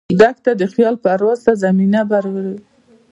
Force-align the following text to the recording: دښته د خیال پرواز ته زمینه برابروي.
دښته 0.19 0.51
د 0.59 0.61
خیال 0.73 0.95
پرواز 1.03 1.39
ته 1.45 1.51
زمینه 1.63 1.99
برابروي. 2.11 2.59